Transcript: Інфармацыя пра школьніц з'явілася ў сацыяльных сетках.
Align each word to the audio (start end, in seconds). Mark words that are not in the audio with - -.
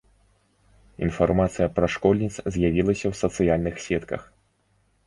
Інфармацыя 1.09 1.67
пра 1.75 1.91
школьніц 1.97 2.33
з'явілася 2.53 3.05
ў 3.11 3.13
сацыяльных 3.25 3.75
сетках. 3.87 4.21